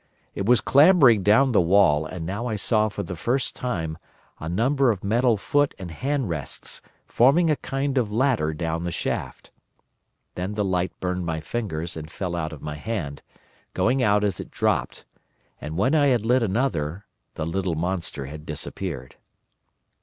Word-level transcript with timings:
It 0.33 0.47
was 0.47 0.61
clambering 0.61 1.21
down 1.21 1.51
the 1.51 1.61
wall, 1.61 2.07
and 2.07 2.25
now 2.25 2.47
I 2.47 2.55
saw 2.55 2.89
for 2.89 3.03
the 3.03 3.15
first 3.15 3.55
time 3.55 3.99
a 4.39 4.49
number 4.49 4.89
of 4.89 5.03
metal 5.03 5.37
foot 5.37 5.75
and 5.77 5.91
hand 5.91 6.27
rests 6.27 6.81
forming 7.05 7.51
a 7.51 7.55
kind 7.57 7.99
of 7.99 8.11
ladder 8.11 8.51
down 8.51 8.83
the 8.83 8.89
shaft. 8.91 9.51
Then 10.33 10.55
the 10.55 10.63
light 10.63 10.91
burned 10.99 11.27
my 11.27 11.39
fingers 11.39 11.95
and 11.95 12.09
fell 12.09 12.35
out 12.35 12.51
of 12.51 12.63
my 12.63 12.77
hand, 12.77 13.21
going 13.75 14.01
out 14.01 14.23
as 14.23 14.39
it 14.39 14.49
dropped, 14.49 15.05
and 15.59 15.77
when 15.77 15.93
I 15.93 16.07
had 16.07 16.25
lit 16.25 16.41
another 16.41 17.05
the 17.35 17.45
little 17.45 17.75
monster 17.75 18.25
had 18.25 18.43
disappeared. 18.43 19.17